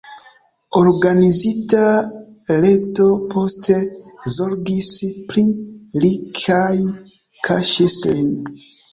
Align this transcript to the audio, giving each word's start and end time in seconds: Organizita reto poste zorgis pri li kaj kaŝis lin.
Organizita 0.79 1.81
reto 2.63 3.05
poste 3.33 3.75
zorgis 4.35 4.89
pri 5.33 5.43
li 6.05 6.09
kaj 6.39 6.73
kaŝis 7.49 7.99
lin. 8.15 8.33